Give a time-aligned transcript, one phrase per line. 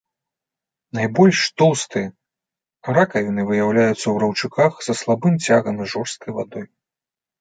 [0.99, 2.09] Найбольш тоўстыя
[2.99, 6.65] ракавіны выяўляюцца ў раўчуках са слабым цягам і жорсткай вадой.